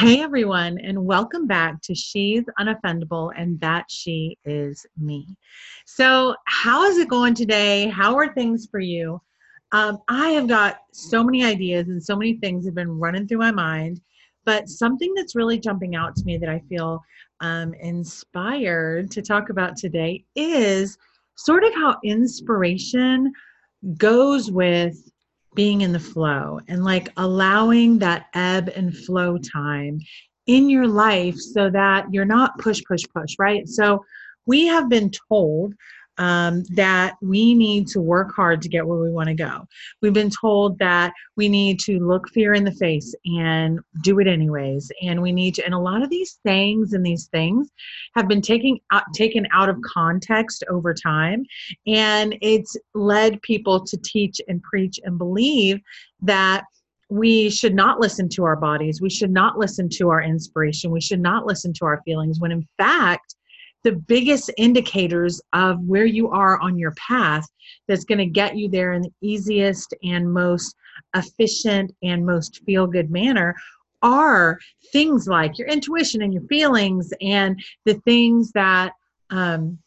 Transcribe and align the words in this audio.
Hey 0.00 0.20
everyone, 0.20 0.78
and 0.78 1.04
welcome 1.04 1.46
back 1.46 1.80
to 1.82 1.94
She's 1.94 2.44
Unoffendable 2.58 3.30
and 3.36 3.60
That 3.60 3.84
She 3.90 4.38
Is 4.44 4.86
Me. 4.98 5.36
So, 5.84 6.34
how 6.46 6.86
is 6.86 6.96
it 6.96 7.08
going 7.08 7.34
today? 7.34 7.88
How 7.88 8.16
are 8.16 8.32
things 8.32 8.66
for 8.68 8.80
you? 8.80 9.20
Um, 9.70 9.98
I 10.08 10.30
have 10.30 10.48
got 10.48 10.78
so 10.92 11.22
many 11.22 11.44
ideas 11.44 11.88
and 11.88 12.02
so 12.02 12.16
many 12.16 12.38
things 12.38 12.64
have 12.64 12.74
been 12.74 12.98
running 12.98 13.28
through 13.28 13.38
my 13.38 13.52
mind, 13.52 14.00
but 14.46 14.68
something 14.68 15.12
that's 15.14 15.36
really 15.36 15.60
jumping 15.60 15.94
out 15.94 16.16
to 16.16 16.24
me 16.24 16.38
that 16.38 16.48
I 16.48 16.60
feel 16.70 17.00
um, 17.40 17.74
inspired 17.74 19.10
to 19.10 19.22
talk 19.22 19.50
about 19.50 19.76
today 19.76 20.24
is 20.34 20.96
sort 21.36 21.64
of 21.64 21.74
how 21.74 21.98
inspiration 22.02 23.30
goes 23.98 24.50
with 24.50 25.11
being 25.54 25.82
in 25.82 25.92
the 25.92 26.00
flow 26.00 26.60
and 26.68 26.84
like 26.84 27.08
allowing 27.16 27.98
that 27.98 28.26
ebb 28.34 28.70
and 28.74 28.96
flow 28.96 29.38
time 29.38 30.00
in 30.46 30.68
your 30.68 30.88
life 30.88 31.36
so 31.36 31.70
that 31.70 32.06
you're 32.12 32.24
not 32.24 32.58
push, 32.58 32.82
push, 32.86 33.02
push, 33.14 33.36
right? 33.38 33.68
So 33.68 34.04
we 34.46 34.66
have 34.66 34.88
been 34.88 35.10
told 35.28 35.74
um, 36.18 36.62
that 36.74 37.14
we 37.22 37.54
need 37.54 37.86
to 37.88 38.00
work 38.00 38.32
hard 38.34 38.60
to 38.62 38.68
get 38.68 38.86
where 38.86 38.98
we 38.98 39.10
want 39.10 39.28
to 39.28 39.34
go. 39.34 39.66
We've 40.00 40.12
been 40.12 40.30
told 40.30 40.78
that 40.78 41.12
we 41.36 41.48
need 41.48 41.80
to 41.80 41.98
look 41.98 42.28
fear 42.30 42.54
in 42.54 42.64
the 42.64 42.72
face 42.72 43.14
and 43.24 43.80
do 44.02 44.18
it 44.18 44.26
anyways. 44.26 44.90
And 45.02 45.22
we 45.22 45.32
need 45.32 45.54
to, 45.56 45.64
and 45.64 45.74
a 45.74 45.78
lot 45.78 46.02
of 46.02 46.10
these 46.10 46.38
sayings 46.44 46.92
and 46.92 47.04
these 47.04 47.28
things 47.28 47.70
have 48.14 48.28
been 48.28 48.42
taken 48.42 48.78
out, 48.90 49.04
taken 49.14 49.46
out 49.52 49.68
of 49.68 49.76
context 49.94 50.64
over 50.70 50.92
time. 50.92 51.44
And 51.86 52.36
it's 52.42 52.76
led 52.94 53.40
people 53.42 53.84
to 53.84 53.96
teach 53.96 54.40
and 54.48 54.62
preach 54.62 55.00
and 55.04 55.18
believe 55.18 55.80
that 56.20 56.64
we 57.12 57.50
should 57.50 57.74
not 57.74 58.00
listen 58.00 58.26
to 58.30 58.44
our 58.44 58.56
bodies. 58.56 59.02
We 59.02 59.10
should 59.10 59.30
not 59.30 59.58
listen 59.58 59.88
to 59.90 60.08
our 60.08 60.22
inspiration. 60.22 60.90
We 60.90 61.02
should 61.02 61.20
not 61.20 61.44
listen 61.44 61.74
to 61.74 61.84
our 61.84 62.00
feelings 62.06 62.40
when 62.40 62.52
in 62.52 62.66
fact, 62.78 63.34
the 63.84 63.92
biggest 63.92 64.50
indicators 64.56 65.40
of 65.52 65.80
where 65.80 66.06
you 66.06 66.28
are 66.30 66.60
on 66.60 66.78
your 66.78 66.92
path 66.92 67.46
that's 67.88 68.04
going 68.04 68.18
to 68.18 68.26
get 68.26 68.56
you 68.56 68.68
there 68.68 68.92
in 68.92 69.02
the 69.02 69.12
easiest 69.20 69.94
and 70.02 70.32
most 70.32 70.74
efficient 71.14 71.92
and 72.02 72.24
most 72.24 72.62
feel 72.64 72.86
good 72.86 73.10
manner 73.10 73.54
are 74.02 74.58
things 74.92 75.28
like 75.28 75.58
your 75.58 75.68
intuition 75.68 76.22
and 76.22 76.32
your 76.32 76.42
feelings 76.44 77.12
and 77.20 77.62
the 77.84 77.94
things 78.04 78.50
that 78.52 78.92
um, 79.30 79.78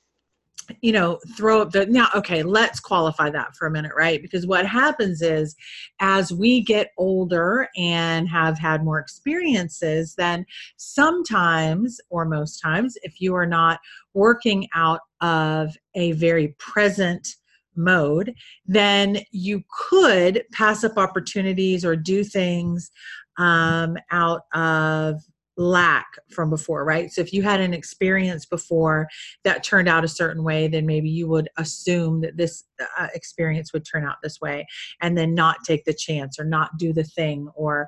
you 0.81 0.91
know 0.91 1.19
throw 1.35 1.61
up 1.61 1.71
the 1.71 1.85
now 1.87 2.07
okay 2.15 2.43
let's 2.43 2.79
qualify 2.79 3.29
that 3.29 3.55
for 3.55 3.67
a 3.67 3.71
minute 3.71 3.91
right? 3.95 4.21
Because 4.21 4.47
what 4.47 4.65
happens 4.65 5.21
is 5.21 5.55
as 5.99 6.31
we 6.31 6.61
get 6.61 6.91
older 6.97 7.67
and 7.77 8.27
have 8.29 8.57
had 8.57 8.83
more 8.83 8.99
experiences 8.99 10.15
then 10.15 10.45
sometimes 10.77 11.99
or 12.09 12.25
most 12.25 12.59
times 12.59 12.97
if 13.03 13.21
you 13.21 13.35
are 13.35 13.45
not 13.45 13.79
working 14.13 14.67
out 14.73 15.01
of 15.21 15.75
a 15.95 16.11
very 16.13 16.55
present 16.59 17.27
mode 17.75 18.33
then 18.65 19.19
you 19.31 19.63
could 19.89 20.43
pass 20.53 20.83
up 20.83 20.97
opportunities 20.97 21.83
or 21.83 21.95
do 21.95 22.23
things 22.23 22.89
um, 23.37 23.97
out 24.11 24.41
of 24.53 25.21
lack 25.57 26.07
from 26.31 26.49
before, 26.49 26.83
right? 26.83 27.11
So 27.11 27.21
if 27.21 27.31
you 27.31 27.41
had 27.41 27.61
an 27.61 27.73
experience 27.73 28.45
before 28.45 29.07
that 29.43 29.63
turned 29.63 29.87
out 29.87 30.03
a 30.03 30.09
certain 30.09 30.43
way, 30.43 30.67
then 30.67 30.85
maybe 30.85 31.09
you 31.09 31.27
would 31.27 31.49
assume 31.57 32.21
that 32.21 32.37
this 32.37 32.63
uh, 32.97 33.07
experience 33.13 33.71
would 33.73 33.85
turn 33.85 34.05
out 34.05 34.17
this 34.21 34.41
way 34.41 34.65
and 35.01 35.17
then 35.17 35.33
not 35.33 35.63
take 35.63 35.85
the 35.85 35.93
chance 35.93 36.37
or 36.39 36.43
not 36.43 36.77
do 36.77 36.91
the 36.91 37.03
thing 37.03 37.49
or 37.55 37.87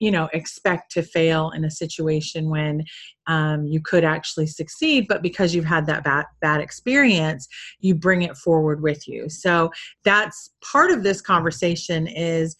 you 0.00 0.10
know 0.10 0.28
expect 0.32 0.90
to 0.92 1.02
fail 1.02 1.50
in 1.50 1.64
a 1.64 1.70
situation 1.70 2.50
when 2.50 2.84
um, 3.26 3.64
you 3.66 3.80
could 3.80 4.04
actually 4.04 4.46
succeed 4.46 5.06
but 5.08 5.22
because 5.22 5.54
you've 5.54 5.64
had 5.64 5.86
that 5.86 6.02
bad, 6.02 6.26
bad 6.40 6.60
experience 6.60 7.46
you 7.78 7.94
bring 7.94 8.22
it 8.22 8.36
forward 8.36 8.82
with 8.82 9.06
you 9.06 9.28
so 9.28 9.70
that's 10.04 10.50
part 10.62 10.90
of 10.90 11.04
this 11.04 11.20
conversation 11.20 12.06
is 12.08 12.56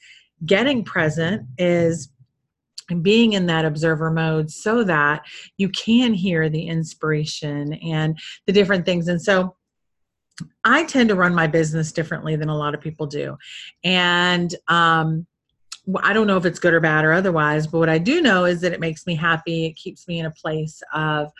getting 0.46 0.84
present 0.84 1.42
is 1.58 2.08
and 2.90 3.02
being 3.02 3.32
in 3.32 3.46
that 3.46 3.64
observer 3.64 4.10
mode 4.10 4.50
so 4.50 4.84
that 4.84 5.24
you 5.56 5.68
can 5.70 6.12
hear 6.12 6.48
the 6.48 6.66
inspiration 6.66 7.74
and 7.74 8.18
the 8.46 8.52
different 8.52 8.84
things. 8.84 9.08
And 9.08 9.20
so 9.20 9.56
I 10.64 10.84
tend 10.84 11.08
to 11.10 11.14
run 11.14 11.34
my 11.34 11.46
business 11.46 11.92
differently 11.92 12.36
than 12.36 12.48
a 12.48 12.56
lot 12.56 12.74
of 12.74 12.80
people 12.80 13.06
do. 13.06 13.36
And 13.84 14.54
um, 14.68 15.26
I 16.02 16.12
don't 16.12 16.26
know 16.26 16.36
if 16.36 16.46
it's 16.46 16.58
good 16.58 16.74
or 16.74 16.80
bad 16.80 17.04
or 17.04 17.12
otherwise, 17.12 17.66
but 17.66 17.78
what 17.78 17.90
I 17.90 17.98
do 17.98 18.22
know 18.22 18.44
is 18.44 18.60
that 18.62 18.72
it 18.72 18.80
makes 18.80 19.06
me 19.06 19.14
happy. 19.14 19.66
It 19.66 19.76
keeps 19.76 20.08
me 20.08 20.18
in 20.18 20.26
a 20.26 20.30
place 20.30 20.82
of 20.94 21.30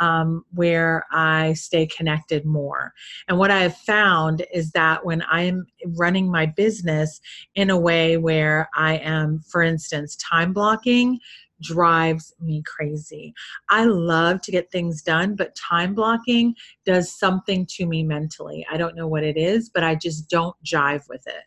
um, 0.00 0.44
where 0.52 1.04
I 1.12 1.52
stay 1.52 1.86
connected 1.86 2.44
more. 2.44 2.92
And 3.28 3.38
what 3.38 3.50
I 3.50 3.60
have 3.60 3.76
found 3.76 4.44
is 4.52 4.72
that 4.72 5.04
when 5.04 5.22
I'm 5.30 5.66
running 5.86 6.30
my 6.30 6.46
business 6.46 7.20
in 7.54 7.70
a 7.70 7.78
way 7.78 8.16
where 8.16 8.68
I 8.74 8.96
am, 8.96 9.40
for 9.48 9.62
instance, 9.62 10.16
time 10.16 10.52
blocking, 10.52 11.20
drives 11.62 12.32
me 12.40 12.62
crazy. 12.66 13.34
I 13.68 13.84
love 13.84 14.40
to 14.42 14.50
get 14.50 14.70
things 14.70 15.02
done, 15.02 15.36
but 15.36 15.54
time 15.54 15.94
blocking 15.94 16.54
does 16.86 17.14
something 17.14 17.66
to 17.72 17.86
me 17.86 18.02
mentally. 18.02 18.66
I 18.70 18.78
don't 18.78 18.96
know 18.96 19.06
what 19.06 19.24
it 19.24 19.36
is, 19.36 19.68
but 19.68 19.84
I 19.84 19.94
just 19.94 20.28
don't 20.30 20.56
jive 20.64 21.08
with 21.08 21.26
it. 21.26 21.44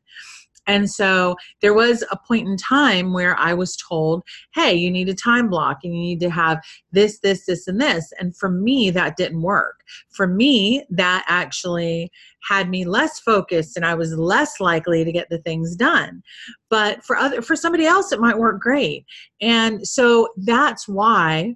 And 0.67 0.89
so 0.89 1.35
there 1.61 1.73
was 1.73 2.03
a 2.11 2.17
point 2.17 2.47
in 2.47 2.57
time 2.57 3.13
where 3.13 3.37
I 3.37 3.53
was 3.53 3.75
told, 3.75 4.23
hey, 4.53 4.73
you 4.73 4.89
need 4.89 5.09
a 5.09 5.13
time 5.13 5.49
block 5.49 5.79
and 5.83 5.93
you 5.93 6.01
need 6.01 6.19
to 6.21 6.29
have 6.29 6.59
this, 6.91 7.19
this, 7.19 7.45
this, 7.45 7.67
and 7.67 7.81
this. 7.81 8.11
And 8.19 8.35
for 8.35 8.49
me, 8.49 8.89
that 8.91 9.17
didn't 9.17 9.41
work. 9.41 9.83
For 10.09 10.27
me, 10.27 10.85
that 10.89 11.25
actually 11.27 12.11
had 12.43 12.69
me 12.69 12.85
less 12.85 13.19
focused 13.19 13.77
and 13.77 13.85
I 13.85 13.95
was 13.95 14.13
less 14.13 14.59
likely 14.59 15.03
to 15.03 15.11
get 15.11 15.29
the 15.29 15.37
things 15.39 15.75
done. 15.75 16.21
But 16.69 17.03
for 17.03 17.15
other 17.15 17.41
for 17.41 17.55
somebody 17.55 17.85
else 17.85 18.11
it 18.11 18.19
might 18.19 18.37
work 18.37 18.61
great. 18.61 19.05
And 19.41 19.87
so 19.87 20.27
that's 20.37 20.87
why 20.87 21.55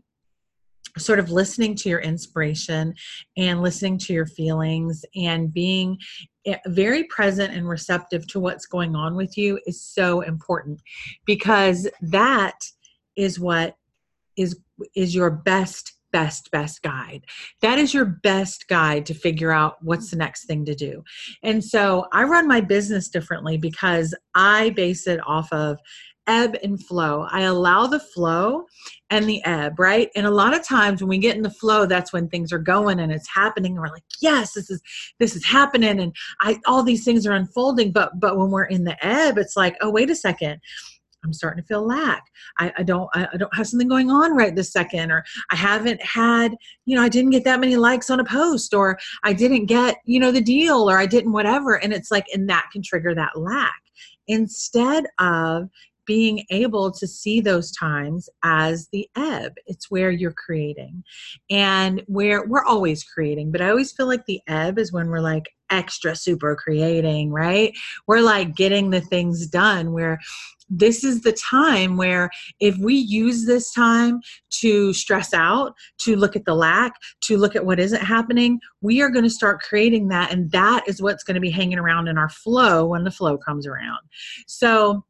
sort 1.01 1.19
of 1.19 1.31
listening 1.31 1.75
to 1.75 1.89
your 1.89 1.99
inspiration 1.99 2.93
and 3.35 3.61
listening 3.61 3.97
to 3.99 4.13
your 4.13 4.25
feelings 4.25 5.03
and 5.15 5.53
being 5.53 5.97
eh, 6.45 6.57
very 6.67 7.03
present 7.05 7.53
and 7.53 7.67
receptive 7.67 8.27
to 8.27 8.39
what's 8.39 8.65
going 8.65 8.95
on 8.95 9.15
with 9.15 9.37
you 9.37 9.59
is 9.65 9.81
so 9.81 10.21
important 10.21 10.81
because 11.25 11.87
that 12.01 12.59
is 13.15 13.39
what 13.39 13.75
is 14.37 14.59
is 14.95 15.15
your 15.15 15.29
best 15.29 15.93
best 16.13 16.49
best 16.51 16.81
guide. 16.83 17.25
That 17.61 17.79
is 17.79 17.93
your 17.93 18.05
best 18.05 18.67
guide 18.69 19.05
to 19.07 19.13
figure 19.13 19.51
out 19.51 19.75
what's 19.81 20.09
the 20.09 20.15
next 20.15 20.45
thing 20.45 20.63
to 20.65 20.75
do. 20.75 21.03
And 21.43 21.63
so 21.63 22.05
i 22.13 22.23
run 22.23 22.47
my 22.47 22.61
business 22.61 23.09
differently 23.09 23.57
because 23.57 24.15
i 24.35 24.69
base 24.71 25.07
it 25.07 25.19
off 25.27 25.51
of 25.51 25.79
ebb 26.27 26.57
and 26.61 26.83
flow. 26.83 27.27
I 27.31 27.41
allow 27.41 27.87
the 27.87 27.99
flow 27.99 28.65
and 29.09 29.27
the 29.27 29.43
ebb, 29.45 29.79
right? 29.79 30.09
And 30.15 30.25
a 30.25 30.31
lot 30.31 30.53
of 30.53 30.65
times 30.65 31.01
when 31.01 31.09
we 31.09 31.17
get 31.17 31.37
in 31.37 31.41
the 31.41 31.49
flow, 31.49 31.85
that's 31.85 32.11
when 32.11 32.27
things 32.27 32.51
are 32.51 32.59
going 32.59 32.99
and 32.99 33.11
it's 33.11 33.29
happening. 33.29 33.73
And 33.73 33.81
we're 33.81 33.89
like, 33.89 34.03
yes, 34.21 34.53
this 34.53 34.69
is 34.69 34.81
this 35.19 35.35
is 35.35 35.45
happening, 35.45 35.99
and 35.99 36.15
I 36.41 36.59
all 36.65 36.83
these 36.83 37.05
things 37.05 37.25
are 37.25 37.33
unfolding. 37.33 37.91
But 37.91 38.19
but 38.19 38.37
when 38.37 38.51
we're 38.51 38.65
in 38.65 38.83
the 38.83 38.97
ebb, 39.05 39.37
it's 39.37 39.55
like, 39.55 39.75
oh, 39.81 39.89
wait 39.89 40.09
a 40.09 40.15
second. 40.15 40.59
I'm 41.23 41.33
starting 41.33 41.61
to 41.61 41.67
feel 41.67 41.85
lack. 41.85 42.23
I, 42.59 42.71
I 42.77 42.83
don't 42.83 43.09
I, 43.13 43.27
I 43.33 43.37
don't 43.37 43.53
have 43.55 43.67
something 43.67 43.87
going 43.87 44.09
on 44.09 44.35
right 44.35 44.55
this 44.55 44.71
second, 44.71 45.11
or 45.11 45.25
I 45.49 45.55
haven't 45.55 46.01
had, 46.03 46.55
you 46.85 46.95
know, 46.95 47.01
I 47.01 47.09
didn't 47.09 47.31
get 47.31 47.43
that 47.45 47.59
many 47.59 47.75
likes 47.75 48.09
on 48.09 48.19
a 48.19 48.23
post, 48.23 48.73
or 48.73 48.99
I 49.23 49.33
didn't 49.33 49.65
get, 49.65 49.97
you 50.05 50.19
know, 50.19 50.31
the 50.31 50.41
deal, 50.41 50.89
or 50.89 50.97
I 50.97 51.05
didn't 51.05 51.31
whatever. 51.31 51.75
And 51.75 51.91
it's 51.91 52.11
like, 52.11 52.25
and 52.33 52.47
that 52.49 52.67
can 52.71 52.83
trigger 52.83 53.15
that 53.15 53.37
lack 53.37 53.81
instead 54.27 55.05
of 55.19 55.69
being 56.07 56.43
able 56.49 56.91
to 56.91 57.05
see 57.05 57.39
those 57.39 57.71
times 57.71 58.29
as 58.43 58.87
the 58.91 59.07
ebb. 59.15 59.53
It's 59.67 59.91
where 59.91 60.09
you're 60.09 60.33
creating 60.33 61.03
and 61.51 62.01
where 62.07 62.47
we're 62.47 62.65
always 62.65 63.03
creating, 63.03 63.51
but 63.51 63.61
I 63.61 63.69
always 63.69 63.91
feel 63.91 64.07
like 64.07 64.25
the 64.25 64.41
ebb 64.47 64.79
is 64.79 64.91
when 64.91 65.09
we're 65.09 65.19
like 65.19 65.49
extra 65.69 66.15
super 66.15 66.55
creating, 66.55 67.31
right? 67.31 67.73
We're 68.07 68.21
like 68.21 68.55
getting 68.55 68.89
the 68.89 69.01
things 69.01 69.47
done 69.47 69.91
where 69.91 70.17
this 70.69 71.03
is 71.03 71.21
the 71.21 71.33
time 71.33 71.97
where 71.97 72.29
if 72.59 72.77
we 72.77 72.95
use 72.95 73.45
this 73.45 73.71
time 73.73 74.19
to 74.59 74.93
stress 74.93 75.33
out, 75.33 75.73
to 75.99 76.15
look 76.15 76.35
at 76.35 76.45
the 76.45 76.55
lack, 76.55 76.93
to 77.23 77.37
look 77.37 77.55
at 77.55 77.65
what 77.65 77.79
isn't 77.79 78.01
happening, 78.01 78.59
we 78.81 79.01
are 79.01 79.09
going 79.09 79.23
to 79.23 79.29
start 79.29 79.61
creating 79.61 80.09
that. 80.09 80.31
And 80.31 80.51
that 80.51 80.83
is 80.87 81.01
what's 81.01 81.23
going 81.23 81.35
to 81.35 81.41
be 81.41 81.49
hanging 81.49 81.79
around 81.79 82.07
in 82.07 82.17
our 82.17 82.29
flow 82.29 82.85
when 82.85 83.03
the 83.03 83.11
flow 83.11 83.37
comes 83.37 83.65
around. 83.65 83.99
So, 84.45 85.05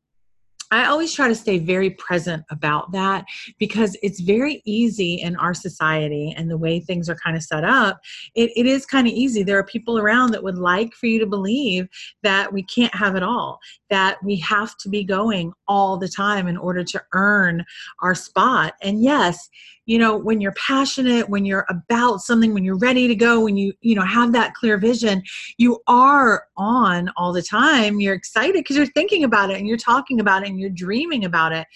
I 0.72 0.86
always 0.86 1.14
try 1.14 1.28
to 1.28 1.36
stay 1.36 1.60
very 1.60 1.92
present 1.92 2.44
about 2.50 2.92
that 2.92 3.26
because 3.58 3.96
it's 4.04 4.20
very 4.20 4.62
easy 4.66 5.16
in 5.16 5.36
our 5.38 5.54
society 5.54 6.34
and 6.36 6.50
the 6.50 6.58
way 6.58 6.80
things 6.80 7.10
are 7.10 7.16
kind 7.16 7.38
of 7.38 7.44
set 7.44 7.64
up. 7.64 8.00
It, 8.36 8.52
it 8.56 8.66
is 8.66 8.86
kind 8.86 9.08
of 9.08 9.14
easy. 9.14 9.44
There 9.44 9.58
are 9.58 9.64
people 9.64 9.98
around 9.98 10.32
that 10.32 10.44
would 10.44 10.58
like 10.58 10.94
for 10.94 11.06
you 11.08 11.20
to 11.20 11.26
believe 11.26 11.88
that 12.24 12.52
we 12.52 12.64
can't 12.64 12.94
have 12.94 13.16
it 13.16 13.24
all, 13.24 13.60
that 13.90 14.18
we 14.24 14.36
have 14.38 14.76
to 14.80 14.90
be 14.90 15.04
going 15.04 15.54
all 15.68 15.98
the 15.98 16.10
time 16.10 16.48
in 16.48 16.58
order 16.58 16.84
to 16.84 17.02
earn 17.14 17.64
our 18.02 18.16
spot. 18.16 18.74
And 18.82 19.02
yes, 19.02 19.50
you 19.88 19.98
know 19.98 20.16
when 20.16 20.40
you're 20.40 20.54
passionate 20.54 21.28
when 21.28 21.44
you're 21.44 21.66
about 21.70 22.20
something 22.20 22.54
when 22.54 22.64
you're 22.64 22.78
ready 22.78 23.08
to 23.08 23.16
go 23.16 23.42
when 23.42 23.58
you 23.58 23.74
you 23.82 23.96
know 23.96 24.04
have 24.04 24.32
that 24.32 24.54
clear 24.54 24.78
vision 24.78 25.24
you 25.58 25.82
are 25.88 26.46
on 26.58 27.10
all 27.18 27.34
the 27.34 27.42
time. 27.42 28.00
You're 28.00 28.14
excited 28.14 28.54
because 28.54 28.76
you're 28.76 28.86
thinking 28.88 29.24
about 29.24 29.50
it 29.50 29.58
and 29.58 29.68
you're 29.68 29.78
talking 29.78 30.20
about 30.20 30.44
it 30.44 30.50
and 30.50 30.60
you're 30.60 30.70
dreaming 30.70 31.26
about 31.26 31.54
it 31.54 31.68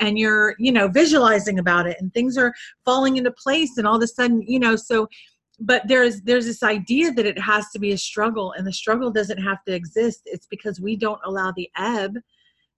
and 0.00 0.18
you're 0.18 0.54
you 0.58 0.72
know 0.72 0.88
visualizing 0.88 1.58
about 1.58 1.86
it 1.86 1.96
and 2.00 2.12
things 2.12 2.36
are 2.36 2.52
falling 2.84 3.16
into 3.16 3.30
place 3.30 3.78
and 3.78 3.86
all 3.86 3.96
of 3.96 4.02
a 4.02 4.08
sudden 4.08 4.42
you 4.42 4.58
know 4.58 4.74
so 4.74 5.08
but 5.60 5.82
there's 5.88 6.20
there's 6.22 6.46
this 6.46 6.62
idea 6.62 7.12
that 7.12 7.26
it 7.26 7.38
has 7.38 7.68
to 7.70 7.78
be 7.78 7.92
a 7.92 7.98
struggle 7.98 8.52
and 8.52 8.66
the 8.66 8.72
struggle 8.72 9.10
doesn't 9.10 9.38
have 9.38 9.62
to 9.64 9.74
exist. 9.74 10.22
It's 10.26 10.46
because 10.46 10.80
we 10.80 10.96
don't 10.96 11.20
allow 11.24 11.52
the 11.52 11.68
ebb 11.76 12.18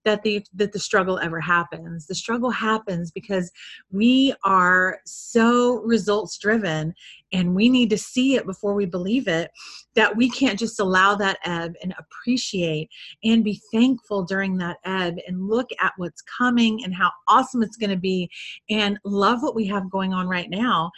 that 0.05 0.23
the 0.23 0.45
that 0.55 0.73
the 0.73 0.79
struggle 0.79 1.19
ever 1.19 1.41
happens. 1.41 2.07
The 2.07 2.15
struggle 2.15 2.51
happens 2.51 3.11
because 3.11 3.51
we 3.91 4.35
are 4.45 5.01
so 5.05 5.81
results 5.81 6.39
driven 6.39 6.95
and 7.33 7.55
we 7.55 7.69
need 7.69 7.91
to 7.91 7.99
see 7.99 8.35
it 8.35 8.47
before 8.47 8.75
we 8.75 8.87
believe 8.87 9.29
it 9.29 9.51
that 9.95 10.17
we 10.17 10.31
can't 10.31 10.59
just 10.59 10.81
allow 10.81 11.15
that 11.17 11.39
ebb 11.45 11.75
and 11.83 11.95
appreciate 11.99 12.89
and 13.25 13.45
be 13.45 13.61
thankful 13.73 14.25
during 14.25 14.57
that 14.59 14.79
ebb 14.85 15.17
and 15.27 15.49
look 15.49 15.69
at 15.81 15.93
what's 15.97 16.23
coming 16.23 16.83
and 16.85 16.95
how 16.95 17.11
awesome 17.29 17.63
it's 17.63 17.77
going 17.77 17.91
to 17.91 17.97
be 17.97 18.29
and 18.69 18.99
love 19.05 19.43
what 19.43 19.55
we 19.55 19.67
have 19.67 19.91
going 19.91 20.13
on 20.13 20.29
right 20.29 20.51
now 20.51 20.91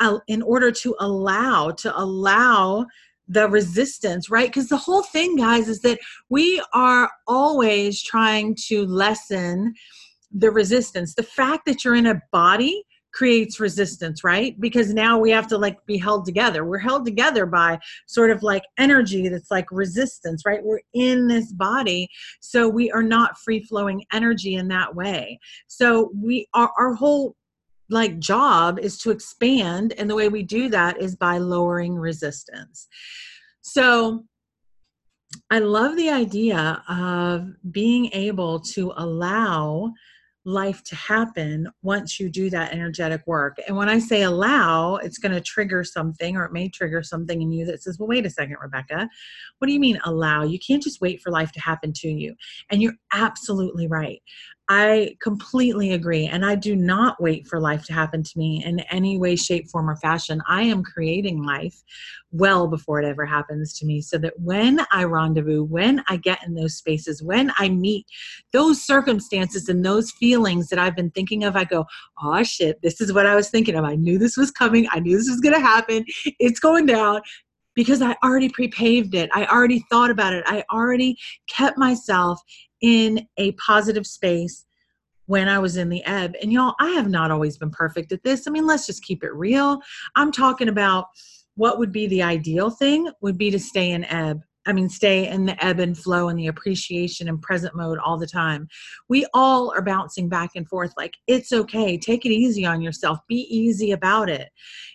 uh, 0.00 0.18
in 0.28 0.42
order 0.42 0.70
to 0.70 0.94
allow 1.00 1.70
to 1.70 1.96
allow 1.98 2.86
the 3.28 3.48
resistance, 3.48 4.30
right? 4.30 4.48
Because 4.48 4.68
the 4.68 4.76
whole 4.76 5.02
thing, 5.02 5.36
guys, 5.36 5.68
is 5.68 5.80
that 5.80 5.98
we 6.28 6.62
are 6.72 7.10
always 7.26 8.02
trying 8.02 8.56
to 8.66 8.86
lessen 8.86 9.74
the 10.30 10.50
resistance. 10.50 11.14
The 11.14 11.22
fact 11.22 11.64
that 11.66 11.84
you're 11.84 11.94
in 11.94 12.06
a 12.06 12.20
body 12.32 12.84
creates 13.14 13.60
resistance, 13.60 14.24
right? 14.24 14.60
Because 14.60 14.92
now 14.92 15.18
we 15.18 15.30
have 15.30 15.46
to 15.46 15.56
like 15.56 15.78
be 15.86 15.96
held 15.96 16.26
together. 16.26 16.64
We're 16.64 16.78
held 16.78 17.06
together 17.06 17.46
by 17.46 17.78
sort 18.06 18.30
of 18.30 18.42
like 18.42 18.64
energy 18.76 19.28
that's 19.28 19.50
like 19.52 19.66
resistance, 19.70 20.42
right? 20.44 20.62
We're 20.62 20.80
in 20.92 21.28
this 21.28 21.52
body, 21.52 22.08
so 22.40 22.68
we 22.68 22.90
are 22.90 23.04
not 23.04 23.38
free 23.38 23.62
flowing 23.62 24.04
energy 24.12 24.56
in 24.56 24.68
that 24.68 24.94
way. 24.94 25.38
So 25.68 26.10
we 26.14 26.48
are 26.54 26.72
our 26.76 26.94
whole 26.94 27.36
like 27.90 28.18
job 28.18 28.78
is 28.78 28.98
to 28.98 29.10
expand 29.10 29.92
and 29.98 30.08
the 30.08 30.14
way 30.14 30.28
we 30.28 30.42
do 30.42 30.68
that 30.68 31.00
is 31.00 31.16
by 31.16 31.38
lowering 31.38 31.94
resistance 31.94 32.88
so 33.60 34.24
i 35.50 35.58
love 35.58 35.96
the 35.96 36.10
idea 36.10 36.82
of 36.88 37.48
being 37.70 38.10
able 38.12 38.58
to 38.58 38.92
allow 38.96 39.92
life 40.44 40.82
to 40.84 40.94
happen 40.94 41.66
once 41.82 42.20
you 42.20 42.28
do 42.28 42.50
that 42.50 42.72
energetic 42.72 43.26
work. 43.26 43.56
And 43.66 43.76
when 43.76 43.88
I 43.88 43.98
say 43.98 44.22
allow, 44.22 44.96
it's 44.96 45.18
going 45.18 45.32
to 45.32 45.40
trigger 45.40 45.82
something 45.84 46.36
or 46.36 46.44
it 46.44 46.52
may 46.52 46.68
trigger 46.68 47.02
something 47.02 47.40
in 47.40 47.50
you 47.50 47.64
that 47.66 47.82
says, 47.82 47.98
well, 47.98 48.08
wait 48.08 48.26
a 48.26 48.30
second, 48.30 48.56
Rebecca, 48.60 49.08
what 49.58 49.66
do 49.66 49.72
you 49.72 49.80
mean 49.80 49.98
allow? 50.04 50.42
You 50.42 50.58
can't 50.58 50.82
just 50.82 51.00
wait 51.00 51.22
for 51.22 51.30
life 51.30 51.52
to 51.52 51.60
happen 51.60 51.92
to 51.94 52.08
you. 52.08 52.34
And 52.70 52.82
you're 52.82 52.96
absolutely 53.12 53.86
right. 53.86 54.22
I 54.68 55.16
completely 55.20 55.92
agree. 55.92 56.26
And 56.26 56.44
I 56.44 56.54
do 56.54 56.74
not 56.74 57.20
wait 57.20 57.46
for 57.46 57.60
life 57.60 57.84
to 57.84 57.92
happen 57.92 58.22
to 58.22 58.38
me 58.38 58.64
in 58.64 58.80
any 58.90 59.18
way, 59.18 59.36
shape, 59.36 59.68
form, 59.68 59.90
or 59.90 59.96
fashion. 59.96 60.40
I 60.48 60.62
am 60.62 60.82
creating 60.82 61.42
life 61.42 61.82
well 62.32 62.66
before 62.66 63.00
it 63.00 63.06
ever 63.06 63.26
happens 63.26 63.78
to 63.78 63.86
me 63.86 64.00
so 64.00 64.16
that 64.18 64.32
when 64.40 64.80
I 64.90 65.04
rendezvous, 65.04 65.64
when 65.64 66.02
I 66.08 66.16
get 66.16 66.42
in 66.46 66.54
those 66.54 66.76
spaces, 66.76 67.22
when 67.22 67.52
I 67.58 67.68
meet 67.68 68.06
those 68.52 68.82
circumstances 68.82 69.68
and 69.68 69.84
those 69.84 70.10
feelings 70.12 70.68
that 70.68 70.78
I've 70.78 70.96
been 70.96 71.10
thinking 71.10 71.44
of, 71.44 71.56
I 71.56 71.64
go, 71.64 71.84
oh 72.22 72.42
shit, 72.42 72.80
this 72.80 73.02
is 73.02 73.12
what 73.12 73.26
I 73.26 73.34
was 73.34 73.50
thinking 73.50 73.76
of. 73.76 73.84
I 73.84 73.96
knew 73.96 74.18
this 74.18 74.38
was 74.38 74.50
coming. 74.50 74.88
I 74.90 75.00
knew 75.00 75.18
this 75.18 75.28
was 75.28 75.40
going 75.40 75.54
to 75.54 75.60
happen. 75.60 76.06
It's 76.38 76.58
going 76.58 76.86
down 76.86 77.20
because 77.74 78.00
I 78.00 78.16
already 78.24 78.48
pre-paved 78.48 79.14
it. 79.14 79.28
I 79.34 79.46
already 79.46 79.84
thought 79.90 80.10
about 80.10 80.32
it. 80.32 80.44
I 80.46 80.64
already 80.72 81.18
kept 81.48 81.76
myself 81.76 82.40
in 82.84 83.26
a 83.38 83.52
positive 83.52 84.06
space 84.06 84.66
when 85.24 85.48
I 85.48 85.58
was 85.58 85.78
in 85.78 85.88
the 85.88 86.04
ebb. 86.04 86.34
And 86.42 86.52
y'all, 86.52 86.74
I 86.78 86.90
have 86.90 87.08
not 87.08 87.30
always 87.30 87.56
been 87.56 87.70
perfect 87.70 88.12
at 88.12 88.22
this. 88.22 88.46
I 88.46 88.50
mean, 88.50 88.66
let's 88.66 88.86
just 88.86 89.02
keep 89.02 89.24
it 89.24 89.32
real. 89.32 89.80
I'm 90.16 90.30
talking 90.30 90.68
about 90.68 91.06
what 91.54 91.78
would 91.78 91.92
be 91.92 92.06
the 92.06 92.22
ideal 92.22 92.68
thing 92.68 93.10
would 93.22 93.38
be 93.38 93.50
to 93.50 93.58
stay 93.58 93.92
in 93.92 94.04
ebb. 94.04 94.42
I 94.66 94.74
mean, 94.74 94.90
stay 94.90 95.26
in 95.26 95.46
the 95.46 95.64
ebb 95.64 95.80
and 95.80 95.96
flow 95.96 96.28
and 96.28 96.38
the 96.38 96.48
appreciation 96.48 97.26
and 97.26 97.40
present 97.40 97.74
mode 97.74 97.98
all 97.98 98.18
the 98.18 98.26
time. 98.26 98.68
We 99.08 99.26
all 99.32 99.72
are 99.74 99.80
bouncing 99.82 100.28
back 100.28 100.50
and 100.54 100.68
forth 100.68 100.92
like, 100.98 101.14
it's 101.26 101.52
okay. 101.54 101.96
Take 101.96 102.26
it 102.26 102.32
easy 102.32 102.66
on 102.66 102.82
yourself. 102.82 103.18
Be 103.28 103.46
easy 103.48 103.92
about 103.92 104.28
it. 104.28 104.50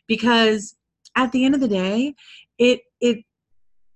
Because 0.07 0.75
at 1.15 1.31
the 1.31 1.43
end 1.43 1.55
of 1.55 1.61
the 1.61 1.67
day, 1.67 2.13
it 2.59 2.81
it 3.01 3.23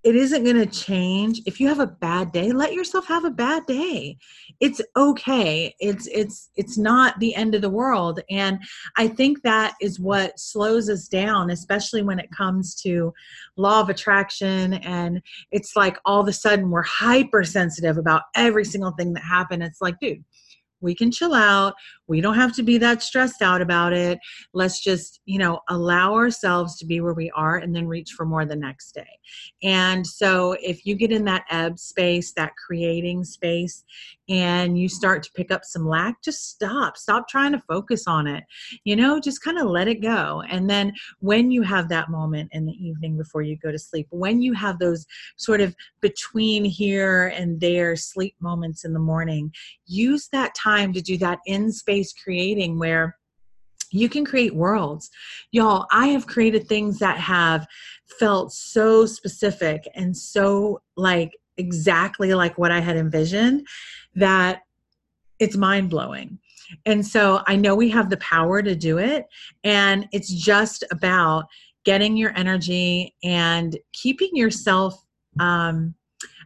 it 0.03 0.15
isn't 0.15 0.43
going 0.43 0.57
to 0.57 0.65
change. 0.65 1.41
If 1.45 1.59
you 1.59 1.67
have 1.69 1.79
a 1.79 1.87
bad 1.87 2.31
day 2.31 2.51
let 2.51 2.73
yourself 2.73 3.07
have 3.07 3.25
a 3.25 3.31
bad 3.31 3.65
day. 3.65 4.17
It's 4.59 4.81
okay. 4.95 5.73
It's 5.79 6.07
it's 6.07 6.49
it's 6.55 6.77
not 6.77 7.19
the 7.19 7.33
end 7.35 7.55
of 7.55 7.61
the 7.61 7.69
world. 7.69 8.19
And 8.29 8.59
i 8.97 9.07
think 9.07 9.41
that 9.41 9.75
is 9.81 9.99
what 9.99 10.39
slows 10.39 10.89
us 10.89 11.07
down 11.07 11.49
especially 11.49 12.01
when 12.01 12.19
it 12.19 12.29
comes 12.31 12.75
to 12.81 13.13
law 13.57 13.81
of 13.81 13.89
attraction. 13.89 14.73
And 14.73 15.21
it's 15.51 15.75
like 15.75 15.97
all 16.05 16.21
of 16.21 16.27
a 16.27 16.33
sudden 16.33 16.69
we're 16.69 16.83
hypersensitive 16.83 17.97
about 17.97 18.23
every 18.35 18.65
single 18.65 18.91
thing 18.91 19.13
that 19.13 19.23
happened. 19.23 19.63
It's 19.63 19.81
like 19.81 19.99
dude 19.99 20.23
we 20.83 20.93
can 20.93 21.11
chill 21.11 21.33
out 21.33 21.73
we 22.07 22.21
don't 22.21 22.35
have 22.35 22.53
to 22.55 22.63
be 22.63 22.77
that 22.79 23.01
stressed 23.01 23.41
out 23.41 23.61
about 23.61 23.93
it. 23.93 24.19
Let's 24.53 24.83
just 24.83 25.21
you 25.25 25.39
know 25.39 25.61
allow 25.69 26.13
ourselves 26.13 26.77
to 26.79 26.85
be 26.85 27.01
where 27.01 27.13
we 27.13 27.31
are 27.31 27.57
and 27.57 27.75
then 27.75 27.87
reach 27.87 28.11
for 28.11 28.25
more 28.25 28.45
the 28.45 28.55
next 28.55 28.93
day. 28.93 29.19
And 29.61 30.05
so 30.05 30.55
if 30.61 30.85
you 30.85 30.95
get 30.95 31.11
in 31.11 31.25
that 31.25 31.45
ebb 31.49 31.79
space 31.79 32.33
that 32.33 32.53
creating 32.55 33.23
space 33.23 33.83
and 34.29 34.77
you 34.77 34.87
start 34.87 35.23
to 35.23 35.31
pick 35.33 35.51
up 35.51 35.63
some 35.63 35.87
lack 35.87 36.21
just 36.23 36.49
stop. 36.49 36.97
Stop 36.97 37.27
trying 37.27 37.51
to 37.51 37.63
focus 37.67 38.07
on 38.07 38.27
it. 38.27 38.43
You 38.83 38.95
know 38.95 39.19
just 39.19 39.43
kind 39.43 39.57
of 39.57 39.67
let 39.67 39.87
it 39.87 40.01
go. 40.01 40.43
And 40.49 40.69
then 40.69 40.93
when 41.19 41.51
you 41.51 41.61
have 41.61 41.89
that 41.89 42.09
moment 42.09 42.49
in 42.53 42.65
the 42.65 42.73
evening 42.73 43.17
before 43.17 43.41
you 43.41 43.57
go 43.57 43.71
to 43.71 43.79
sleep 43.79 44.07
when 44.09 44.41
you 44.41 44.53
have 44.53 44.79
those 44.79 45.05
sort 45.37 45.61
of 45.61 45.75
between 46.01 46.65
here 46.65 47.27
and 47.27 47.59
there 47.59 47.95
sleep 47.95 48.35
moments 48.39 48.85
in 48.85 48.93
the 48.93 48.99
morning 48.99 49.51
use 49.85 50.27
that 50.31 50.53
time 50.55 50.93
to 50.93 51.01
do 51.01 51.17
that 51.17 51.39
in 51.45 51.71
space 51.71 52.02
creating 52.11 52.79
where 52.79 53.15
you 53.91 54.09
can 54.09 54.25
create 54.25 54.55
worlds. 54.55 55.09
Y'all, 55.51 55.85
I 55.91 56.07
have 56.07 56.27
created 56.27 56.67
things 56.67 56.99
that 56.99 57.17
have 57.19 57.67
felt 58.19 58.51
so 58.51 59.05
specific 59.05 59.87
and 59.95 60.15
so 60.17 60.81
like 60.97 61.31
exactly 61.57 62.33
like 62.33 62.57
what 62.57 62.71
I 62.71 62.79
had 62.79 62.97
envisioned 62.97 63.67
that 64.15 64.61
it's 65.39 65.55
mind 65.55 65.89
blowing. 65.89 66.39
And 66.85 67.05
so 67.05 67.41
I 67.45 67.55
know 67.55 67.75
we 67.75 67.89
have 67.89 68.09
the 68.09 68.17
power 68.17 68.63
to 68.63 68.75
do 68.75 68.97
it. 68.97 69.27
And 69.63 70.07
it's 70.11 70.33
just 70.33 70.83
about 70.91 71.45
getting 71.85 72.17
your 72.17 72.35
energy 72.35 73.13
and 73.23 73.77
keeping 73.91 74.29
yourself 74.33 75.05
um, 75.39 75.95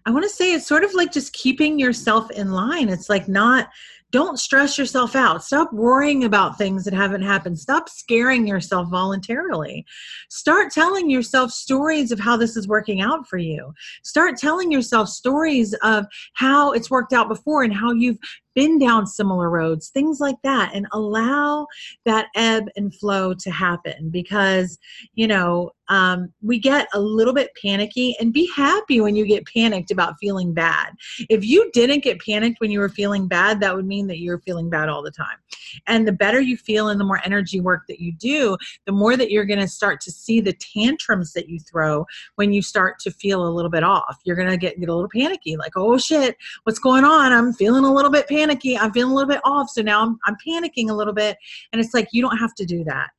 I 0.08 0.12
want 0.12 0.24
to 0.24 0.30
say 0.30 0.54
it's 0.54 0.66
sort 0.66 0.86
of 0.86 0.94
like 0.94 1.12
just 1.12 1.34
keeping 1.34 1.78
yourself 1.78 2.32
in 2.32 2.54
line. 2.54 2.88
It's 2.88 3.10
like 3.10 3.28
not 3.28 3.68
don't 4.12 4.40
stress 4.40 4.78
yourself 4.78 5.16
out. 5.16 5.44
Stop 5.44 5.74
worrying 5.74 6.24
about 6.24 6.58
things 6.58 6.86
that 6.86 6.94
haven't 6.94 7.24
happened. 7.24 7.60
Stop 7.60 7.90
scaring 7.90 8.48
yourself 8.48 8.90
voluntarily. 8.90 9.86
Start 10.30 10.72
telling 10.72 11.10
yourself 11.10 11.52
stories 11.52 12.12
of 12.12 12.20
how 12.20 12.38
this 12.38 12.56
is 12.56 12.68
working 12.68 13.02
out 13.02 13.28
for 13.28 13.38
you. 13.38 13.74
Start 14.04 14.38
telling 14.38 14.72
yourself 14.72 15.10
stories 15.10 15.74
of 15.84 16.06
how 16.34 16.72
it's 16.72 16.90
worked 16.90 17.12
out 17.12 17.28
before 17.28 17.64
and 17.64 17.74
how 17.74 17.92
you've 17.92 18.20
been 18.58 18.80
down 18.80 19.06
similar 19.06 19.52
roads, 19.52 19.90
things 19.90 20.20
like 20.20 20.42
that, 20.42 20.72
and 20.74 20.88
allow 20.92 21.68
that 22.06 22.26
ebb 22.34 22.64
and 22.76 22.92
flow 22.96 23.32
to 23.36 23.52
happen 23.52 24.10
because, 24.10 24.80
you 25.14 25.28
know, 25.28 25.70
um, 25.90 26.34
we 26.42 26.58
get 26.60 26.88
a 26.94 27.00
little 27.00 27.34
bit 27.34 27.52
panicky 27.62 28.16
and 28.20 28.34
be 28.34 28.50
happy 28.56 29.00
when 29.00 29.16
you 29.16 29.26
get 29.28 29.46
panicked 29.46 29.92
about 29.92 30.16
feeling 30.20 30.56
bad. 30.56 30.94
If 31.30 31.46
you 31.46 31.70
didn't 31.72 32.04
get 32.04 32.20
panicked 32.20 32.60
when 32.60 32.72
you 32.72 32.80
were 32.80 32.90
feeling 32.90 33.28
bad, 33.28 33.60
that 33.62 33.76
would 33.76 33.86
mean 33.86 34.08
that 34.08 34.20
you're 34.20 34.40
feeling 34.40 34.72
bad 34.72 34.90
all 34.90 35.04
the 35.04 35.12
time. 35.12 35.38
And 35.86 36.08
the 36.08 36.12
better 36.12 36.42
you 36.42 36.58
feel 36.58 36.90
and 36.90 37.00
the 37.00 37.06
more 37.06 37.22
energy 37.24 37.62
work 37.62 37.84
that 37.88 38.00
you 38.00 38.12
do, 38.14 38.58
the 38.86 38.92
more 38.92 39.16
that 39.16 39.32
you're 39.32 39.46
going 39.46 39.60
to 39.60 39.68
start 39.68 40.02
to 40.02 40.12
see 40.12 40.42
the 40.42 40.54
tantrums 40.54 41.32
that 41.34 41.48
you 41.48 41.60
throw 41.60 42.06
when 42.36 42.52
you 42.54 42.62
start 42.62 43.00
to 43.00 43.12
feel 43.12 43.48
a 43.48 43.50
little 43.50 43.72
bit 43.72 43.84
off. 43.84 44.18
You're 44.24 44.36
going 44.36 44.50
to 44.50 44.58
get, 44.58 44.80
get 44.80 44.90
a 44.90 44.96
little 44.96 45.10
panicky, 45.14 45.58
like, 45.58 45.78
oh 45.78 45.98
shit, 45.98 46.36
what's 46.64 46.80
going 46.80 47.06
on? 47.06 47.32
I'm 47.32 47.54
feeling 47.54 47.86
a 47.86 47.94
little 47.94 48.12
bit 48.12 48.28
panicky 48.28 48.47
I'm 48.50 48.92
feeling 48.92 49.12
a 49.12 49.16
little 49.16 49.30
bit 49.30 49.42
off. 49.44 49.70
So 49.70 49.82
now 49.82 50.02
I'm, 50.02 50.18
I'm 50.26 50.36
panicking 50.46 50.90
a 50.90 50.94
little 50.94 51.14
bit. 51.14 51.38
And 51.72 51.80
it's 51.80 51.94
like, 51.94 52.08
you 52.12 52.22
don't 52.22 52.38
have 52.38 52.56
to 52.56 52.66
do 52.66 52.84
that 52.86 53.10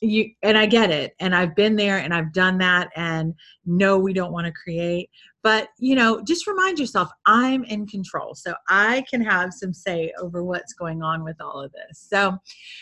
you 0.00 0.30
and 0.42 0.58
I 0.58 0.66
get 0.66 0.90
it 0.90 1.14
and 1.20 1.34
I've 1.34 1.54
been 1.54 1.76
there 1.76 1.98
and 1.98 2.12
I've 2.12 2.32
done 2.32 2.58
that 2.58 2.90
and 2.96 3.34
no 3.64 3.98
we 3.98 4.12
don't 4.12 4.32
want 4.32 4.46
to 4.46 4.52
create 4.52 5.08
but 5.42 5.68
you 5.78 5.94
know 5.94 6.22
just 6.22 6.46
remind 6.46 6.78
yourself 6.78 7.10
I'm 7.24 7.64
in 7.64 7.86
control 7.86 8.34
so 8.34 8.54
I 8.68 9.04
can 9.08 9.22
have 9.22 9.52
some 9.52 9.72
say 9.72 10.12
over 10.20 10.44
what's 10.44 10.74
going 10.74 11.02
on 11.02 11.24
with 11.24 11.40
all 11.40 11.60
of 11.62 11.72
this 11.72 12.06
so 12.08 12.36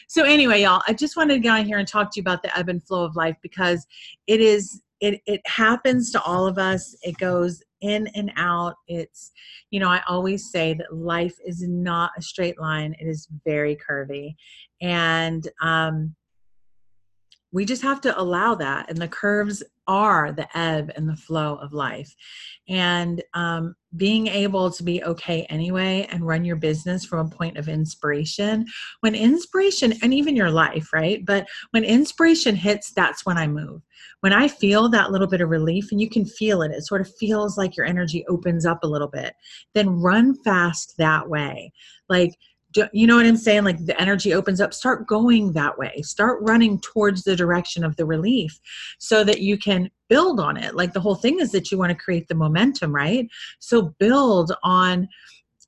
so 0.08 0.24
anyway 0.24 0.62
y'all 0.62 0.82
I 0.88 0.92
just 0.92 1.16
wanted 1.16 1.34
to 1.34 1.40
get 1.40 1.50
on 1.50 1.66
here 1.66 1.78
and 1.78 1.86
talk 1.86 2.10
to 2.12 2.20
you 2.20 2.22
about 2.22 2.42
the 2.42 2.56
ebb 2.56 2.68
and 2.68 2.82
flow 2.82 3.04
of 3.04 3.16
life 3.16 3.36
because 3.42 3.86
it 4.26 4.40
is 4.40 4.82
it 5.04 5.20
it 5.26 5.42
happens 5.46 6.10
to 6.12 6.22
all 6.22 6.46
of 6.46 6.56
us. 6.58 6.96
It 7.02 7.16
goes 7.18 7.62
in 7.82 8.08
and 8.14 8.32
out. 8.36 8.74
It's 8.88 9.32
you 9.70 9.78
know 9.78 9.88
I 9.88 10.02
always 10.08 10.50
say 10.50 10.74
that 10.74 10.94
life 10.96 11.36
is 11.44 11.62
not 11.62 12.12
a 12.16 12.22
straight 12.22 12.58
line. 12.58 12.94
It 12.98 13.06
is 13.06 13.28
very 13.44 13.76
curvy. 13.76 14.34
And 14.80 15.46
um 15.60 16.14
we 17.54 17.64
just 17.64 17.82
have 17.82 18.00
to 18.00 18.20
allow 18.20 18.56
that 18.56 18.90
and 18.90 18.98
the 18.98 19.06
curves 19.06 19.62
are 19.86 20.32
the 20.32 20.58
ebb 20.58 20.90
and 20.96 21.08
the 21.08 21.16
flow 21.16 21.54
of 21.56 21.72
life. 21.72 22.12
And 22.68 23.22
um, 23.34 23.76
being 23.96 24.26
able 24.26 24.72
to 24.72 24.82
be 24.82 25.04
okay 25.04 25.44
anyway 25.44 26.08
and 26.10 26.26
run 26.26 26.44
your 26.44 26.56
business 26.56 27.04
from 27.04 27.26
a 27.26 27.30
point 27.30 27.56
of 27.56 27.68
inspiration 27.68 28.66
when 29.00 29.14
inspiration 29.14 29.94
and 30.02 30.12
even 30.12 30.34
your 30.34 30.50
life 30.50 30.92
right? 30.92 31.24
But 31.24 31.46
when 31.70 31.84
inspiration 31.84 32.56
hits 32.56 32.92
that's 32.92 33.24
when 33.24 33.38
i 33.38 33.46
move. 33.46 33.82
When 34.20 34.32
i 34.32 34.48
feel 34.48 34.88
that 34.88 35.12
little 35.12 35.28
bit 35.28 35.40
of 35.40 35.48
relief 35.48 35.92
and 35.92 36.00
you 36.00 36.10
can 36.10 36.24
feel 36.24 36.62
it 36.62 36.72
it 36.72 36.84
sort 36.84 37.02
of 37.02 37.14
feels 37.16 37.56
like 37.56 37.76
your 37.76 37.86
energy 37.86 38.24
opens 38.28 38.66
up 38.66 38.82
a 38.82 38.88
little 38.88 39.08
bit 39.08 39.32
then 39.74 40.00
run 40.00 40.34
fast 40.42 40.94
that 40.98 41.28
way. 41.28 41.72
Like 42.08 42.34
you 42.92 43.06
know 43.06 43.16
what 43.16 43.26
I'm 43.26 43.36
saying? 43.36 43.64
Like 43.64 43.84
the 43.84 44.00
energy 44.00 44.34
opens 44.34 44.60
up, 44.60 44.74
start 44.74 45.06
going 45.06 45.52
that 45.52 45.78
way. 45.78 46.02
Start 46.02 46.42
running 46.42 46.80
towards 46.80 47.22
the 47.22 47.36
direction 47.36 47.84
of 47.84 47.96
the 47.96 48.06
relief 48.06 48.58
so 48.98 49.24
that 49.24 49.40
you 49.40 49.58
can 49.58 49.90
build 50.08 50.40
on 50.40 50.56
it. 50.56 50.74
Like 50.74 50.92
the 50.92 51.00
whole 51.00 51.14
thing 51.14 51.40
is 51.40 51.52
that 51.52 51.70
you 51.70 51.78
want 51.78 51.90
to 51.90 51.96
create 51.96 52.28
the 52.28 52.34
momentum, 52.34 52.94
right? 52.94 53.28
So 53.58 53.94
build 53.98 54.52
on 54.62 55.08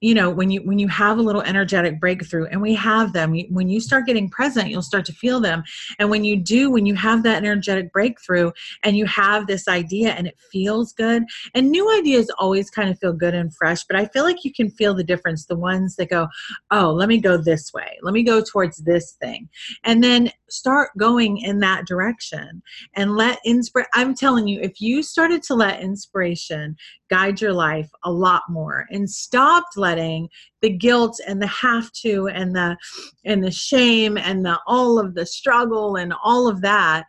you 0.06 0.14
know 0.14 0.30
when 0.30 0.50
you 0.50 0.60
when 0.62 0.78
you 0.78 0.88
have 0.88 1.18
a 1.18 1.22
little 1.22 1.42
energetic 1.42 2.00
breakthrough 2.00 2.46
and 2.46 2.60
we 2.60 2.74
have 2.74 3.12
them 3.12 3.36
when 3.50 3.68
you 3.68 3.80
start 3.80 4.06
getting 4.06 4.28
present 4.28 4.70
you'll 4.70 4.82
start 4.82 5.04
to 5.04 5.12
feel 5.12 5.40
them. 5.40 5.62
And 5.98 6.10
when 6.10 6.24
you 6.24 6.36
do 6.36 6.70
when 6.70 6.86
you 6.86 6.94
have 6.94 7.22
that 7.24 7.38
energetic 7.38 7.92
breakthrough 7.92 8.52
and 8.82 8.96
you 8.96 9.06
have 9.06 9.46
this 9.46 9.68
idea 9.68 10.10
and 10.10 10.26
it 10.26 10.38
feels 10.52 10.92
good 10.92 11.24
and 11.54 11.70
new 11.70 11.86
ideas 11.98 12.30
always 12.38 12.70
kind 12.70 12.88
of 12.90 12.98
feel 12.98 13.12
good 13.12 13.34
and 13.34 13.54
fresh 13.54 13.84
but 13.84 13.96
i 13.96 14.06
feel 14.06 14.24
like 14.24 14.44
you 14.44 14.52
can 14.52 14.70
feel 14.70 14.94
the 14.94 15.04
difference 15.04 15.46
the 15.46 15.56
ones 15.56 15.96
that 15.96 16.10
go 16.10 16.28
oh 16.70 16.92
let 16.92 17.08
me 17.08 17.18
go 17.18 17.36
this 17.36 17.72
way. 17.72 17.98
Let 18.02 18.14
me 18.14 18.22
go 18.22 18.42
towards 18.42 18.78
this 18.78 19.12
thing. 19.12 19.48
And 19.84 20.02
then 20.02 20.30
start 20.48 20.90
going 20.98 21.38
in 21.38 21.58
that 21.60 21.86
direction 21.86 22.62
and 22.94 23.16
let 23.16 23.38
inspire 23.44 23.86
i'm 23.94 24.14
telling 24.14 24.46
you 24.46 24.60
if 24.60 24.80
you 24.80 25.02
started 25.02 25.42
to 25.42 25.54
let 25.54 25.80
inspiration 25.80 26.76
guide 27.10 27.40
your 27.40 27.52
life 27.52 27.88
a 28.04 28.10
lot 28.10 28.42
more 28.48 28.86
and 28.90 29.08
stopped 29.08 29.76
letting 29.76 30.28
the 30.62 30.70
guilt 30.70 31.18
and 31.26 31.40
the 31.40 31.46
have 31.46 31.90
to 31.92 32.28
and 32.28 32.54
the 32.54 32.76
and 33.24 33.42
the 33.42 33.50
shame 33.50 34.16
and 34.16 34.44
the 34.44 34.58
all 34.66 34.98
of 34.98 35.14
the 35.14 35.26
struggle 35.26 35.96
and 35.96 36.14
all 36.22 36.48
of 36.48 36.60
that 36.60 37.04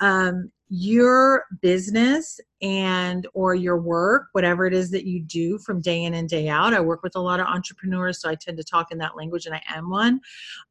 um, 0.00 0.50
your 0.68 1.44
business 1.62 2.38
and 2.60 3.26
or 3.32 3.54
your 3.54 3.78
work 3.78 4.26
whatever 4.32 4.66
it 4.66 4.74
is 4.74 4.90
that 4.90 5.06
you 5.06 5.20
do 5.20 5.58
from 5.58 5.80
day 5.80 6.04
in 6.04 6.14
and 6.14 6.28
day 6.28 6.48
out 6.48 6.74
i 6.74 6.80
work 6.80 7.02
with 7.02 7.16
a 7.16 7.20
lot 7.20 7.40
of 7.40 7.46
entrepreneurs 7.46 8.20
so 8.20 8.28
i 8.28 8.34
tend 8.34 8.56
to 8.56 8.64
talk 8.64 8.92
in 8.92 8.98
that 8.98 9.16
language 9.16 9.46
and 9.46 9.54
i 9.54 9.62
am 9.68 9.88
one 9.88 10.20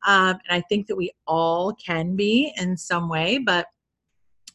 um, 0.05 0.37
and 0.47 0.51
i 0.51 0.61
think 0.69 0.85
that 0.85 0.95
we 0.95 1.11
all 1.25 1.73
can 1.73 2.15
be 2.15 2.53
in 2.57 2.77
some 2.77 3.09
way 3.09 3.37
but 3.37 3.67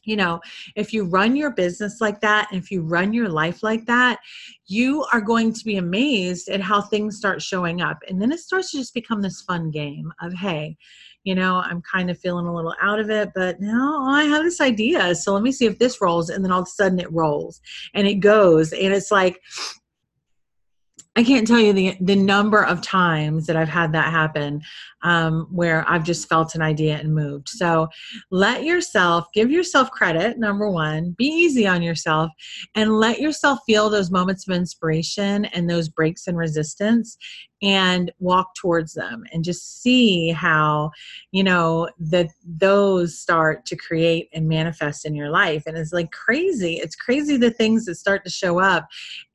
you 0.05 0.15
know, 0.15 0.41
if 0.75 0.93
you 0.93 1.05
run 1.05 1.35
your 1.35 1.51
business 1.51 2.01
like 2.01 2.19
that, 2.21 2.49
and 2.51 2.61
if 2.61 2.69
you 2.69 2.81
run 2.81 3.13
your 3.13 3.29
life 3.29 3.63
like 3.63 3.85
that, 3.85 4.19
you 4.67 5.05
are 5.13 5.21
going 5.21 5.53
to 5.53 5.63
be 5.63 5.77
amazed 5.77 6.49
at 6.49 6.61
how 6.61 6.81
things 6.81 7.17
start 7.17 7.41
showing 7.41 7.81
up. 7.81 7.99
And 8.07 8.21
then 8.21 8.31
it 8.31 8.39
starts 8.39 8.71
to 8.71 8.77
just 8.77 8.93
become 8.93 9.21
this 9.21 9.41
fun 9.41 9.71
game 9.71 10.11
of, 10.21 10.33
hey, 10.33 10.77
you 11.23 11.35
know, 11.35 11.61
I'm 11.65 11.81
kind 11.81 12.09
of 12.09 12.19
feeling 12.19 12.45
a 12.45 12.53
little 12.53 12.75
out 12.81 12.99
of 12.99 13.09
it, 13.09 13.29
but 13.33 13.59
now 13.61 14.05
I 14.05 14.23
have 14.25 14.43
this 14.43 14.59
idea. 14.61 15.15
So 15.15 15.33
let 15.33 15.43
me 15.43 15.51
see 15.51 15.65
if 15.65 15.79
this 15.79 16.01
rolls. 16.01 16.29
And 16.29 16.43
then 16.43 16.51
all 16.51 16.61
of 16.61 16.67
a 16.67 16.71
sudden 16.71 16.99
it 16.99 17.11
rolls 17.11 17.61
and 17.93 18.07
it 18.07 18.15
goes. 18.15 18.73
And 18.73 18.93
it's 18.93 19.11
like, 19.11 19.39
I 21.15 21.23
can't 21.23 21.45
tell 21.45 21.59
you 21.59 21.73
the 21.73 21.95
the 22.01 22.15
number 22.15 22.63
of 22.63 22.81
times 22.81 23.45
that 23.45 23.55
I've 23.55 23.69
had 23.69 23.91
that 23.93 24.11
happen 24.11 24.61
um, 25.03 25.47
where 25.51 25.87
I've 25.87 26.03
just 26.03 26.27
felt 26.27 26.55
an 26.55 26.63
idea 26.63 26.97
and 26.97 27.13
moved. 27.13 27.49
So 27.49 27.87
let 28.31 28.63
yourself 28.63 29.27
give 29.31 29.51
yourself 29.51 29.91
credit. 29.91 30.39
Number 30.39 30.69
one, 30.69 31.13
be 31.15 31.25
easy 31.25 31.67
on 31.67 31.83
yourself, 31.83 32.31
and 32.73 32.97
let 32.97 33.19
yourself 33.19 33.59
feel 33.67 33.91
those 33.91 34.09
moments 34.09 34.47
of 34.47 34.55
inspiration 34.55 35.45
and 35.45 35.69
those 35.69 35.87
breaks 35.87 36.27
in 36.27 36.35
resistance, 36.35 37.15
and 37.63 38.11
walk 38.19 38.53
towards 38.55 38.93
them 38.93 39.23
and 39.31 39.45
just 39.45 39.81
see 39.81 40.29
how 40.29 40.91
you 41.31 41.41
know 41.41 41.89
that 41.97 42.27
those 42.45 43.17
start 43.17 43.65
to 43.65 43.77
create 43.77 44.27
and 44.33 44.49
manifest 44.49 45.05
in 45.05 45.15
your 45.15 45.29
life. 45.29 45.63
And 45.65 45.77
it's 45.77 45.93
like 45.93 46.11
crazy. 46.11 46.75
It's 46.75 46.95
crazy 46.95 47.37
the 47.37 47.49
things 47.49 47.85
that 47.85 47.95
start 47.95 48.25
to 48.25 48.29
show 48.29 48.59
up. 48.59 48.87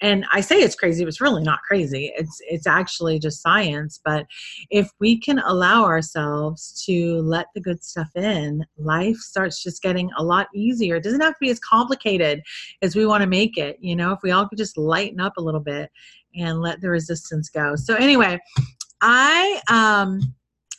And 0.03 0.27
i 0.33 0.41
say 0.43 0.57
it's 0.57 0.75
crazy 0.75 1.05
but 1.05 1.09
it's 1.09 1.23
really 1.23 1.43
not 1.43 1.61
crazy. 1.67 2.13
It's 2.17 2.39
it's 2.43 2.67
actually 2.67 3.19
just 3.19 3.43
science. 3.43 3.99
But 4.05 4.27
if 4.71 4.91
we 5.01 5.19
can 5.19 5.39
allow 5.39 5.85
ourselves 5.85 6.85
to 6.87 7.23
let 7.23 7.47
the 7.55 7.61
good 7.63 7.83
stuff 7.83 8.11
in 8.15 8.65
life 8.77 9.17
starts 9.17 9.63
just 9.63 9.83
getting 9.83 10.11
a 10.19 10.23
lot 10.23 10.49
easier. 10.55 10.97
It 10.97 11.05
doesn't 11.05 11.23
have 11.23 11.33
to 11.33 11.41
be 11.41 11.51
as 11.51 11.59
complicated 11.61 12.43
as 12.83 12.95
we 12.95 13.07
want 13.07 13.23
to 13.23 13.27
make 13.27 13.57
it. 13.57 13.79
You 13.81 13.97
know 13.97 14.13
if 14.13 14.19
we 14.23 14.33
all 14.33 14.47
could 14.47 14.59
just 14.59 14.77
lighten 14.77 15.19
up 15.19 15.39
a 15.39 15.43
little 15.43 15.61
bit 15.61 15.91
and 16.35 16.61
let 16.61 16.81
the 16.81 16.91
resistance 16.91 17.49
go. 17.49 17.77
So 17.77 17.95
anyway, 17.95 18.39
I 19.01 19.61
um 19.71 20.21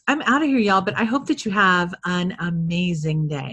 I'm 0.07 0.21
out 0.23 0.41
of 0.41 0.47
here 0.47 0.57
y'all, 0.57 0.81
but 0.81 0.97
I 0.97 1.03
hope 1.03 1.27
that 1.27 1.45
you 1.45 1.51
have 1.51 1.93
an 2.05 2.35
amazing 2.39 3.27
day. 3.27 3.47